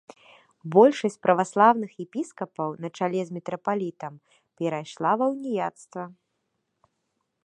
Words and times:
Большасць 0.75 1.17
праваслаўных 1.25 1.91
епіскапаў 2.05 2.69
на 2.85 2.89
чале 2.97 3.21
з 3.27 3.37
мітрапалітам 3.37 4.13
перайшла 4.57 5.11
ва 5.23 5.29
уніяцтва. 5.37 6.03